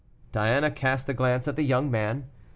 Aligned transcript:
Diana 0.31 0.71
cast 0.71 1.07
a 1.09 1.13
glance 1.13 1.47
at 1.47 1.55
the 1.55 1.61
young 1.63 1.91
man. 1.91 2.25